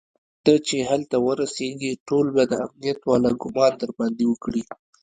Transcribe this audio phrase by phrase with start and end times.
[0.43, 4.63] ته چې هلته ورسېږي ټول به د امنيت والا ګومان درباندې وکړي.